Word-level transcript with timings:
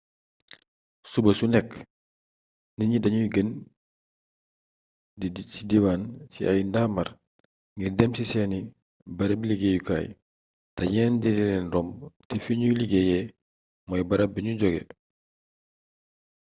suba 1.11 1.31
su 1.39 1.45
nekk 1.53 1.69
nit 2.75 2.87
ñi 2.91 2.97
dañuy 3.03 3.27
génn 3.33 3.49
ci 5.53 5.61
diwaan 5.69 6.01
ci 6.31 6.41
ay 6.51 6.61
ndaamaar 6.65 7.09
ngir 7.75 7.93
dem 7.97 8.11
ci 8.15 8.23
seeni 8.31 8.59
barabi 9.17 9.45
liggéeyukaay 9.49 10.07
te 10.75 10.81
ñeneen 10.93 11.13
ñi 11.17 11.19
di 11.23 11.29
leen 11.37 11.65
romb 11.73 11.93
te 12.27 12.35
fiñuy 12.45 12.75
liggéeyee 12.79 13.25
mooy 13.87 14.03
barab 14.09 14.29
biñu 14.33 14.53
jogé 14.61 14.81